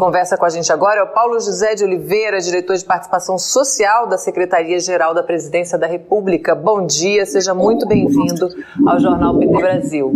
[0.00, 4.08] conversa com a gente agora é o Paulo José de Oliveira, diretor de participação social
[4.08, 6.54] da Secretaria-Geral da Presidência da República.
[6.54, 8.48] Bom dia, seja muito bem-vindo
[8.86, 10.10] ao Jornal PT Brasil.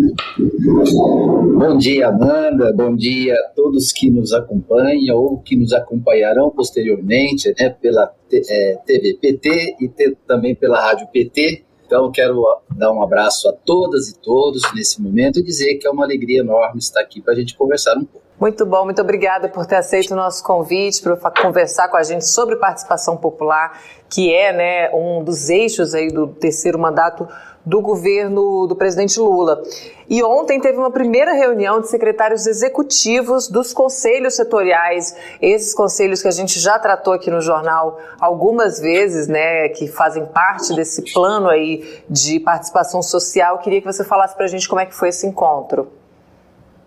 [1.58, 2.72] Bom dia, Amanda.
[2.72, 8.78] Bom dia a todos que nos acompanham ou que nos acompanharão posteriormente né, pela é,
[8.86, 11.63] TV PT e também pela Rádio PT.
[11.94, 12.42] Então, quero
[12.76, 16.40] dar um abraço a todas e todos nesse momento e dizer que é uma alegria
[16.40, 18.26] enorme estar aqui para a gente conversar um pouco.
[18.40, 22.26] Muito bom, muito obrigada por ter aceito o nosso convite para conversar com a gente
[22.26, 23.80] sobre participação popular,
[24.10, 27.28] que é né, um dos eixos aí do terceiro mandato
[27.64, 29.62] do governo do presidente Lula.
[30.08, 36.28] E ontem teve uma primeira reunião de secretários executivos dos conselhos setoriais, esses conselhos que
[36.28, 41.48] a gente já tratou aqui no jornal algumas vezes, né, que fazem parte desse plano
[41.48, 43.58] aí de participação social.
[43.58, 45.88] queria que você falasse para a gente como é que foi esse encontro.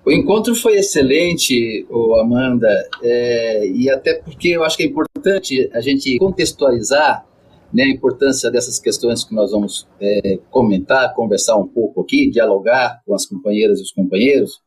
[0.05, 1.85] O encontro foi excelente,
[2.21, 2.69] Amanda,
[3.03, 7.26] é, e até porque eu acho que é importante a gente contextualizar
[7.73, 13.01] né, a importância dessas questões que nós vamos é, comentar, conversar um pouco aqui, dialogar
[13.05, 14.61] com as companheiras e os companheiros,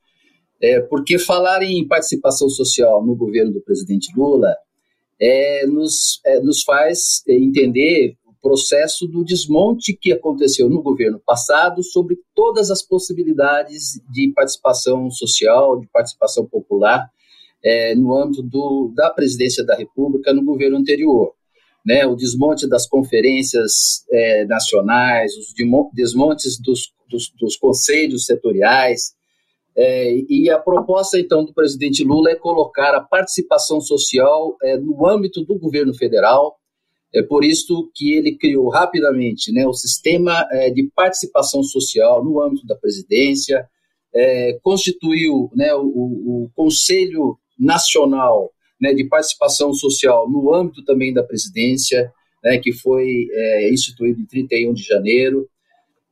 [0.62, 4.54] é, porque falar em participação social no governo do presidente Lula
[5.20, 12.18] é, nos, é, nos faz entender processo do desmonte que aconteceu no governo passado sobre
[12.34, 17.08] todas as possibilidades de participação social, de participação popular
[17.62, 21.34] é, no âmbito do, da presidência da República no governo anterior.
[21.84, 25.54] Né, o desmonte das conferências é, nacionais, os
[25.94, 29.14] desmontes dos, dos, dos conselhos setoriais,
[29.76, 35.08] é, e a proposta, então, do presidente Lula é colocar a participação social é, no
[35.08, 36.60] âmbito do governo federal,
[37.14, 42.40] é por isso que ele criou rapidamente né, o sistema é, de participação social no
[42.40, 43.68] âmbito da presidência,
[44.14, 51.22] é, constituiu né, o, o, Conselho Nacional né, de Participação Social no âmbito também da
[51.22, 55.48] presidência, né, que foi é, instituído em 31 de janeiro.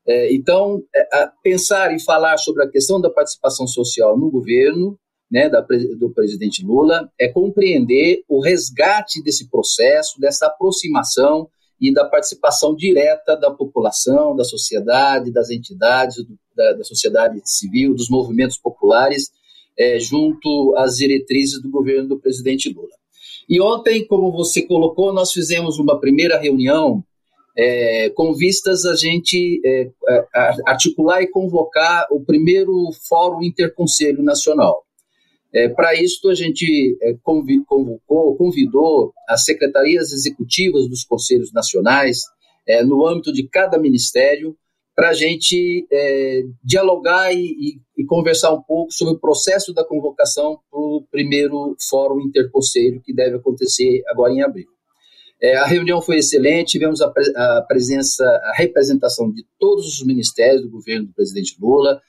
[0.06, 4.98] É, então, é, pensar e falar sobre a questão da participação social no governo
[5.30, 11.48] né, da, do presidente Lula é compreender o resgate desse processo, dessa aproximação
[11.80, 17.94] e da participação direta da população, da sociedade, das entidades, do, da, da, sociedade civil,
[17.94, 19.30] dos movimentos populares,
[19.78, 22.88] é, junto às diretrizes do governo do presidente Lula.
[23.48, 27.02] E ontem, como você colocou, nós fizemos uma primeira reunião
[27.56, 29.90] é, com vistas a gente é,
[30.66, 34.84] articular e convocar o primeiro Fórum Interconselho Nacional.
[35.52, 42.20] É, Para isso, a gente é, convocou, convidou as secretarias executivas dos conselhos nacionais,
[42.66, 44.54] é, no âmbito de cada ministério,
[44.98, 49.84] para a gente é, dialogar e, e, e, conversar um pouco sobre o processo da
[49.84, 54.66] convocação para o primeiro Fórum Interconselho, que deve acontecer agora em abril.
[55.40, 60.62] É, a reunião foi excelente, tivemos a, a presença, a representação de todos os ministérios
[60.62, 62.02] do governo do presidente Lula,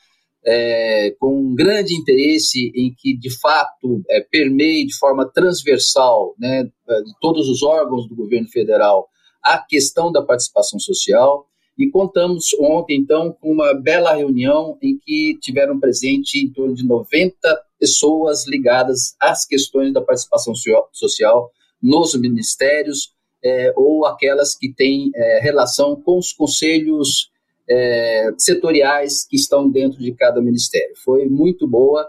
[0.44, 6.64] é, com um grande interesse em que, de fato, é, permeie de forma transversal né,
[6.64, 9.08] de todos os órgãos do governo federal
[9.44, 11.46] a questão da participação social.
[11.80, 16.86] E contamos ontem, então, com uma bela reunião em que tiveram presente em torno de
[16.86, 17.38] 90
[17.80, 20.54] pessoas ligadas às questões da participação
[20.92, 21.50] social
[21.82, 27.32] nos ministérios é, ou aquelas que têm é, relação com os conselhos
[27.70, 30.94] é, setoriais que estão dentro de cada ministério.
[31.02, 32.06] Foi muito boa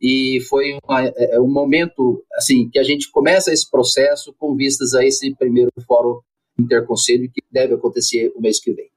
[0.00, 4.56] e foi uma, é, é, um momento assim que a gente começa esse processo com
[4.56, 6.18] vistas a esse primeiro fórum
[6.58, 8.91] interconselho que deve acontecer o mês que vem.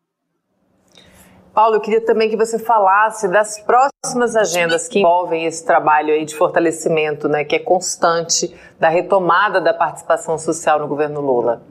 [1.56, 6.26] Paulo, eu queria também que você falasse das próximas agendas que envolvem esse trabalho aí
[6.26, 11.64] de fortalecimento, né, que é constante da retomada da participação social no governo Lula.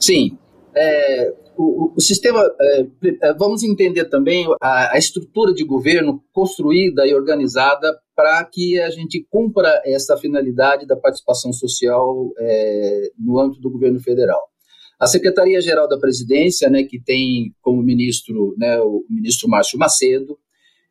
[0.00, 0.38] Sim,
[0.74, 2.86] é, o, o, sistema, é,
[3.20, 8.88] é, vamos entender também a, a, estrutura de governo construída e organizada para que a
[8.88, 14.51] gente cumpra essa finalidade da participação social é, no âmbito do governo federal.
[15.02, 20.38] A Secretaria-Geral da Presidência, né, que tem como ministro né, o ministro Márcio Macedo,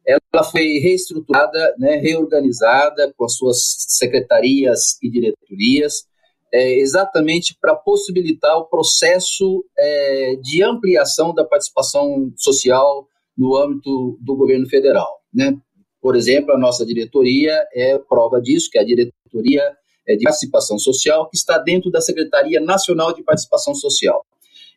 [0.06, 6.04] ela foi reestruturada, né, reorganizada com as suas secretarias e diretorias,
[6.54, 14.36] é, exatamente para possibilitar o processo é, de ampliação da participação social no âmbito do
[14.36, 15.22] governo federal.
[15.34, 15.58] Né?
[16.02, 19.63] Por exemplo, a nossa diretoria é prova disso, que é a diretoria
[20.16, 24.25] de participação social, que está dentro da Secretaria Nacional de Participação Social.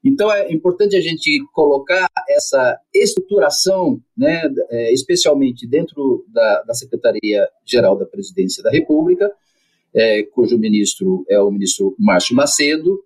[0.05, 7.49] Então é importante a gente colocar essa estruturação, né, é, especialmente dentro da, da Secretaria
[7.65, 9.33] Geral da Presidência da República,
[9.95, 13.03] é, cujo ministro é o ministro Márcio Macedo,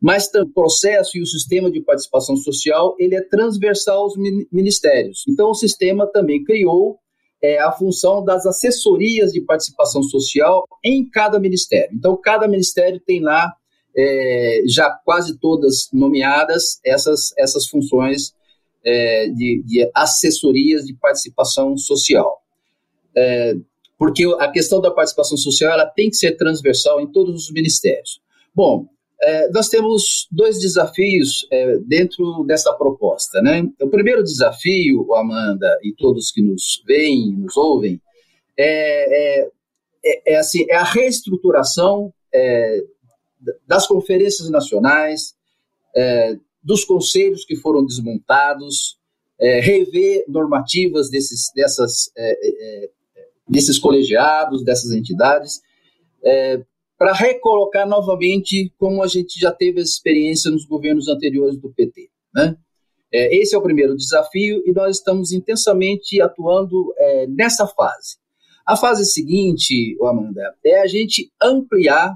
[0.00, 4.14] mas o processo e o sistema de participação social ele é transversal aos
[4.50, 5.24] ministérios.
[5.28, 6.98] Então, o sistema também criou
[7.42, 11.90] é, a função das assessorias de participação social em cada ministério.
[11.94, 13.52] Então, cada ministério tem lá,
[13.96, 18.34] é, já quase todas nomeadas, essas, essas funções
[18.84, 22.42] é, de, de, assessorias de participação social.
[23.16, 23.54] É,
[23.98, 28.20] porque a questão da participação social ela tem que ser transversal em todos os ministérios.
[28.54, 28.86] Bom,
[29.22, 33.42] é, nós temos dois desafios é, dentro dessa proposta.
[33.42, 33.68] Né?
[33.82, 38.00] O primeiro desafio, Amanda e todos que nos veem, nos ouvem,
[38.56, 39.50] é, é,
[40.04, 42.82] é, é assim, é a reestruturação é,
[43.66, 45.34] das conferências nacionais,
[46.62, 48.98] dos conselhos que foram desmontados,
[49.40, 52.12] rever normativas desses, dessas,
[53.48, 55.62] desses colegiados, dessas entidades,
[57.00, 62.10] para recolocar novamente como a gente já teve essa experiência nos governos anteriores do PT.
[62.34, 62.54] Né?
[63.10, 68.18] É, esse é o primeiro desafio e nós estamos intensamente atuando é, nessa fase.
[68.66, 72.14] A fase seguinte, Amanda, é a gente ampliar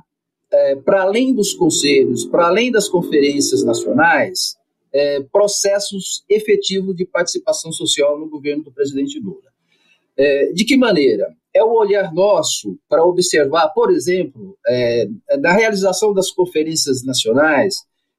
[0.52, 4.54] é, para além dos conselhos, para além das conferências nacionais,
[4.92, 9.50] é, processos efetivos de participação social no governo do presidente Lula.
[10.14, 11.34] É, de que maneira?
[11.54, 15.06] É o olhar nosso para observar, por exemplo, é,
[15.38, 17.76] na realização das conferências nacionais,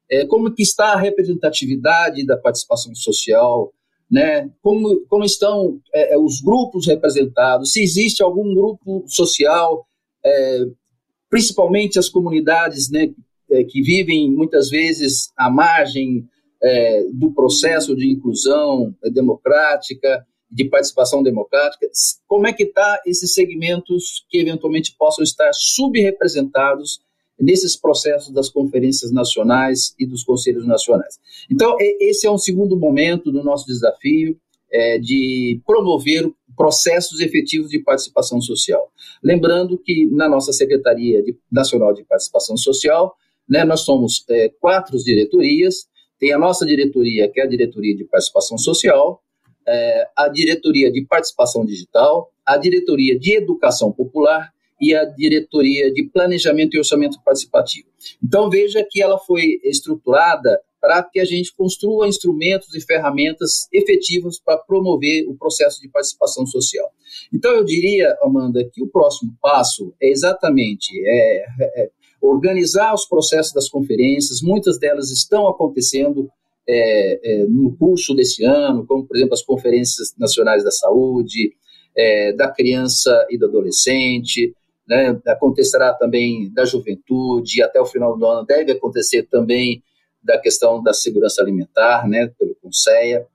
[0.10, 3.74] é, como que está a representatividade da participação social,
[4.10, 4.50] né?
[4.62, 9.86] como, como estão é, é os grupos representados, se existe algum grupo social,
[10.24, 10.66] é,
[11.30, 13.12] principalmente as comunidades né,
[13.52, 16.28] é, que vivem muitas vezes à margem
[17.14, 21.86] do processo de inclusão democrática, de participação democrática,
[22.26, 27.02] como é que está esses segmentos que eventualmente possam estar subrepresentados
[27.38, 31.20] nesses processos das conferências nacionais e dos conselhos nacionais.
[31.52, 34.40] Então, esse é um segundo momento do nosso desafio
[34.72, 38.90] é, de promover processos efetivos de participação social.
[39.22, 43.14] Lembrando que na nossa Secretaria de, Nacional de Participação Social,
[43.48, 48.06] né, nós somos é, quatro diretorias, tem a nossa diretoria, que é a Diretoria de
[48.06, 49.22] Participação Social,
[49.68, 56.04] é, a diretoria de participação digital, a diretoria de educação popular e a diretoria de
[56.04, 57.88] planejamento e orçamento participativo.
[58.24, 64.40] Então veja que ela foi estruturada para que a gente construa instrumentos e ferramentas efetivas
[64.40, 66.92] para promover o processo de participação social.
[67.34, 71.90] Então eu diria, Amanda, que o próximo passo é exatamente é, é,
[72.22, 74.42] organizar os processos das conferências.
[74.44, 76.30] Muitas delas estão acontecendo
[76.68, 81.54] é, é, no curso desse ano, como, por exemplo, as conferências nacionais da saúde,
[81.96, 84.54] é, da criança e do adolescente,
[84.88, 88.46] né, acontecerá também da juventude, até o final do ano.
[88.46, 89.84] Deve acontecer também
[90.24, 93.26] da questão da segurança alimentar, né, pelo CONSEA,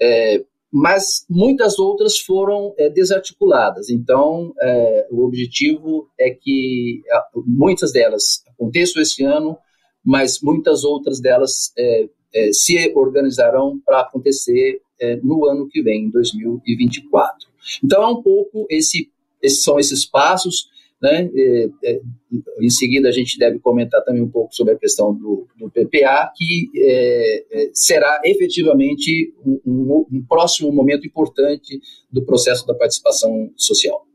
[0.00, 3.88] é, mas muitas outras foram é, desarticuladas.
[3.88, 7.02] Então, é, o objetivo é que
[7.46, 9.56] muitas delas aconteçam esse ano,
[10.04, 11.72] mas muitas outras delas
[12.36, 17.48] é, se organizarão para acontecer é, no ano que vem, em 2024.
[17.82, 19.10] Então, é um pouco esse,
[19.42, 20.68] esses são esses passos.
[21.00, 21.30] Né?
[21.34, 22.00] É, é,
[22.60, 26.30] em seguida, a gente deve comentar também um pouco sobre a questão do, do PPA,
[26.34, 34.05] que é, será efetivamente um, um, um próximo momento importante do processo da participação social.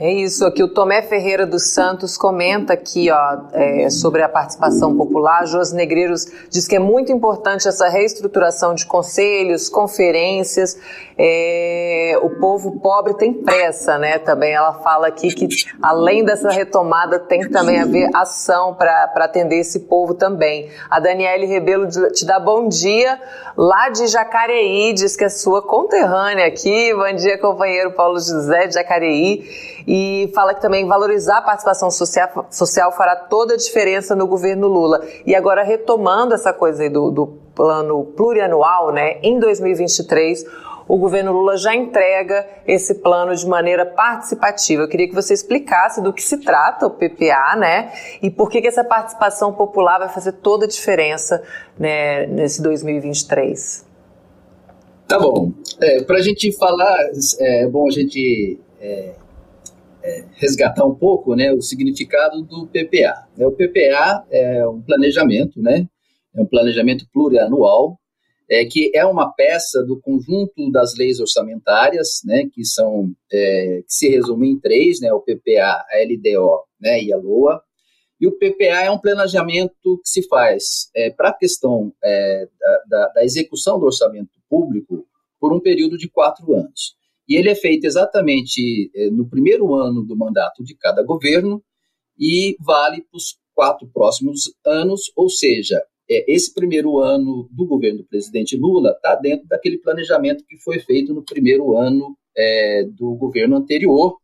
[0.00, 4.96] É isso, aqui o Tomé Ferreira dos Santos comenta aqui ó, é, sobre a participação
[4.96, 5.46] popular.
[5.46, 10.78] Jos Negreiros diz que é muito importante essa reestruturação de conselhos, conferências.
[11.16, 14.18] É, o povo pobre tem pressa, né?
[14.18, 15.46] Também ela fala aqui que
[15.80, 20.70] além dessa retomada tem também haver ação para atender esse povo também.
[20.90, 23.20] A Daniele Rebelo te dá bom dia
[23.56, 26.94] lá de Jacareí, diz que é sua conterrânea aqui.
[26.94, 32.46] Bom dia, companheiro Paulo José de Jacareí e fala que também valorizar a participação social,
[32.50, 35.04] social fará toda a diferença no governo Lula.
[35.26, 40.44] E agora, retomando essa coisa aí do, do plano plurianual, né, em 2023,
[40.88, 44.82] o governo Lula já entrega esse plano de maneira participativa.
[44.82, 47.92] Eu queria que você explicasse do que se trata o PPA, né?
[48.20, 51.42] E por que, que essa participação popular vai fazer toda a diferença
[51.78, 53.86] né, nesse 2023.
[55.08, 55.52] Tá bom.
[55.80, 56.98] É, Para a gente falar,
[57.38, 59.12] é bom a gente é,
[60.34, 63.28] resgatar um pouco né, o significado do PPA.
[63.38, 65.86] É, o PPA é um planejamento, né,
[66.34, 67.98] é um planejamento plurianual,
[68.50, 73.92] é, que é uma peça do conjunto das leis orçamentárias, né, que são é, que
[73.94, 77.62] se resumem em três, né, o PPA, a LDO, né, e a LOA.
[78.20, 82.82] E o PPA é um planejamento que se faz é, para a questão é, da,
[82.88, 85.06] da, da, execução do orçamento público
[85.40, 86.94] por um período de quatro anos.
[87.28, 91.62] E ele é feito exatamente é, no primeiro ano do mandato de cada governo
[92.18, 97.98] e vale para os quatro próximos anos, ou seja, é, esse primeiro ano do governo
[97.98, 103.14] do presidente Lula está dentro daquele planejamento que foi feito no primeiro ano é, do
[103.14, 104.16] governo anterior.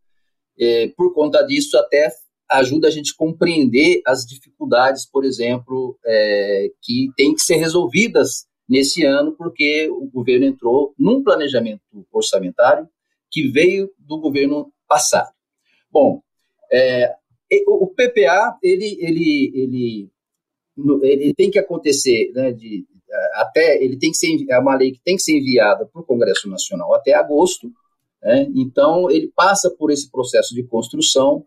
[0.58, 2.10] É, por conta disso, até
[2.50, 8.47] ajuda a gente a compreender as dificuldades, por exemplo, é, que têm que ser resolvidas
[8.68, 11.82] nesse ano, porque o governo entrou num planejamento
[12.12, 12.88] orçamentário
[13.30, 15.32] que veio do governo passado.
[15.90, 16.20] Bom,
[16.70, 17.14] é,
[17.66, 20.10] o PPA ele, ele, ele
[21.02, 22.86] ele tem que acontecer, né, de,
[23.34, 26.04] até ele tem que ser é uma lei que tem que ser enviada para o
[26.04, 27.68] Congresso Nacional até agosto,
[28.22, 31.44] né, então ele passa por esse processo de construção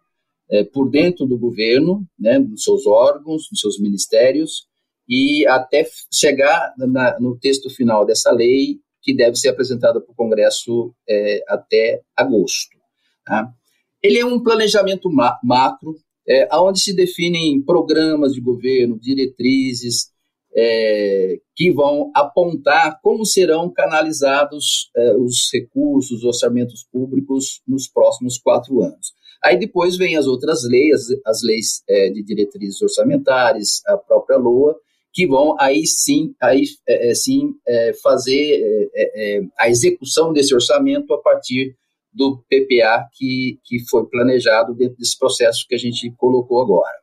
[0.49, 4.67] é, por dentro do governo, né, nos seus órgãos, nos seus ministérios
[5.07, 10.15] e até chegar na, no texto final dessa lei que deve ser apresentada para o
[10.15, 12.77] Congresso é, até agosto.
[13.25, 13.51] Tá?
[14.01, 15.95] Ele é um planejamento ma macro
[16.27, 20.11] é, onde se definem programas de governo, diretrizes,
[20.53, 28.37] é, que vão apontar como serão canalizados é, os recursos, os orçamentos públicos nos próximos
[28.37, 29.13] quatro anos.
[29.43, 34.75] Aí depois vem as outras leis, as leis é, de diretrizes orçamentárias, a própria LOA,
[35.13, 37.53] que vão aí sim, aí, é, é, sim
[38.01, 38.89] fazer
[39.57, 41.75] a execução desse orçamento a partir
[42.13, 46.97] do PPA que, que foi planejado dentro desse processo que a gente colocou agora.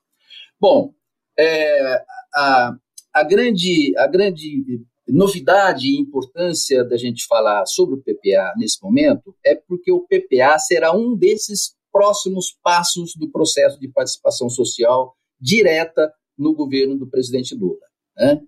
[0.61, 0.93] Bom,
[1.39, 2.73] é, a,
[3.15, 9.35] a, grande, a grande novidade e importância da gente falar sobre o PPA nesse momento
[9.45, 16.13] é porque o PPA será um desses próximos passos do processo de participação social direta
[16.37, 17.88] no governo do presidente Lula.
[18.19, 18.41] Né?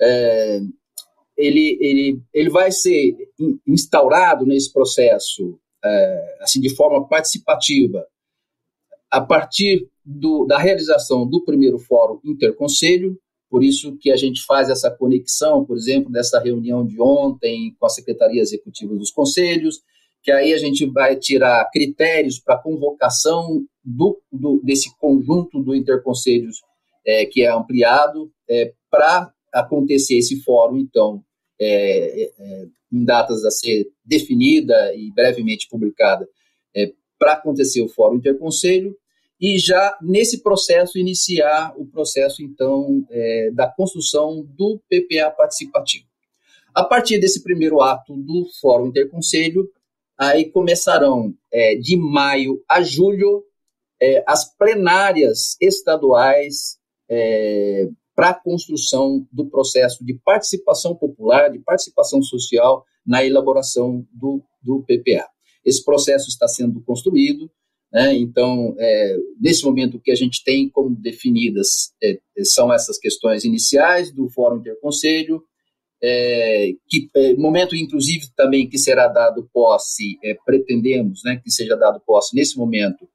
[0.00, 0.60] É,
[1.36, 3.14] ele, ele, ele vai ser
[3.66, 8.06] instaurado nesse processo é, assim de forma participativa
[9.10, 13.18] a partir do, da realização do primeiro fórum interconselho,
[13.48, 17.86] por isso que a gente faz essa conexão, por exemplo, dessa reunião de ontem com
[17.86, 19.80] a Secretaria Executiva dos Conselhos,
[20.22, 26.62] que aí a gente vai tirar critérios para convocação do, do, desse conjunto do interconselhos
[27.06, 31.22] é, que é ampliado é, para acontecer esse fórum, então,
[31.58, 36.28] é, é, é em datas a ser definida e brevemente publicada
[36.74, 38.96] é, para acontecer o Fórum Interconselho
[39.40, 46.06] e já nesse processo iniciar o processo então é, da construção do PPA participativo.
[46.74, 49.68] A partir desse primeiro ato do Fórum Interconselho,
[50.16, 53.44] aí começarão é, de maio a julho
[54.26, 56.78] as plenárias estaduais
[58.16, 64.82] para a construção do processo de participação popular, de participação social na elaboração do, do
[64.82, 65.28] PPA.
[65.62, 67.50] Esse processo está sendo construído,
[67.92, 68.16] né?
[68.16, 73.44] então, é, nesse momento, o que a gente tem como definidas é, são essas questões
[73.44, 75.42] iniciais do Fórum Interconselho,
[76.02, 81.76] é, que é, momento, inclusive, também que será dado posse, é, pretendemos né, que seja
[81.76, 83.08] dado posse nesse momento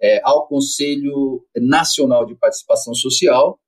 [0.00, 3.58] é, ao Conselho Nacional de Participação Social,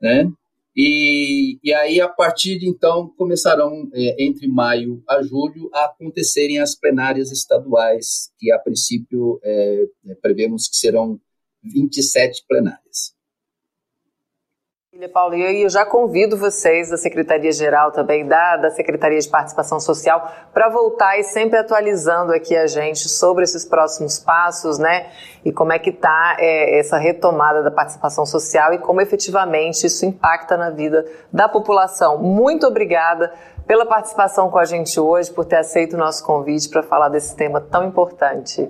[0.00, 0.30] né?
[0.76, 6.60] E, e aí, a partir de então, começarão, é, entre maio a julho, a acontecerem
[6.60, 11.20] as plenárias estaduais, que a princípio é, é prevemos que serão
[11.64, 13.17] 27 plenárias.
[15.06, 20.28] Paulo, e eu já convido vocês da Secretaria-Geral também, da, da Secretaria de Participação Social,
[20.52, 25.06] para voltar e sempre atualizando aqui a gente sobre esses próximos passos, né?
[25.44, 30.04] E como é que está é, essa retomada da participação social e como efetivamente isso
[30.04, 32.18] impacta na vida da população.
[32.18, 33.32] Muito obrigada
[33.68, 37.36] pela participação com a gente hoje, por ter aceito o nosso convite para falar desse
[37.36, 38.68] tema tão importante.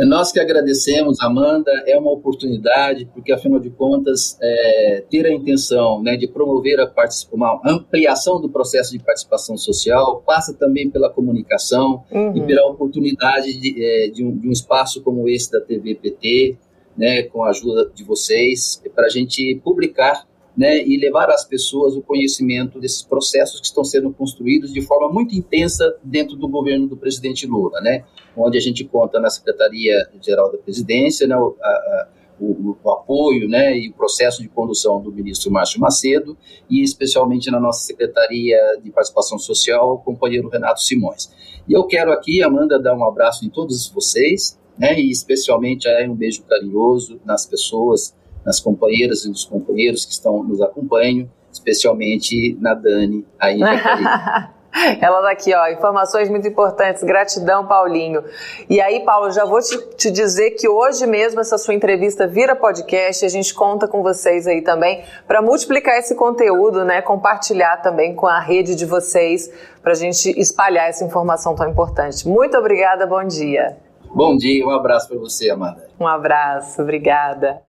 [0.00, 5.30] É nós que agradecemos, Amanda, é uma oportunidade, porque afinal de contas, é, ter a
[5.30, 6.90] intenção né, de promover a
[7.30, 12.34] uma ampliação do processo de participação social passa também pela comunicação uhum.
[12.34, 16.56] e pela oportunidade de, é, de, um, de, um, espaço como esse da TV PT,
[16.96, 20.26] né, com a ajuda de vocês, para a gente publicar
[20.60, 25.10] né, e levar às pessoas o conhecimento desses processos que estão sendo construídos de forma
[25.10, 28.04] muito intensa dentro do governo do presidente Lula, né,
[28.36, 33.74] onde a gente conta na Secretaria-Geral da Presidência, né, a, a, o, o, apoio né,
[33.74, 36.36] e o processo de condução do ministro Márcio Macedo
[36.68, 41.30] e especialmente na nossa Secretaria de Participação Social, o companheiro Renato Simões.
[41.66, 46.06] E eu quero aqui, Amanda, dar um abraço em todos vocês, né, e especialmente aí,
[46.06, 52.56] um beijo carinhoso nas pessoas, nas companheiras e nos companheiros que estão nos acompanham, especialmente
[52.60, 53.64] na Dani aí em
[55.00, 57.02] Ela daqui, ó, informações muito importantes.
[57.02, 58.22] Gratidão, Paulinho.
[58.68, 62.54] E aí, Paulo, já vou te, te, dizer que hoje mesmo essa sua entrevista vira
[62.54, 63.24] podcast.
[63.24, 67.02] A gente conta com vocês aí também para multiplicar esse conteúdo, né?
[67.02, 69.50] Compartilhar também com a rede de vocês
[69.82, 72.26] para a gente espalhar essa informação tão importante.
[72.28, 73.76] Muito obrigada, bom dia.
[74.12, 75.88] Bom dia, um abraço para você, Amada.
[75.98, 77.60] Um abraço, obrigada.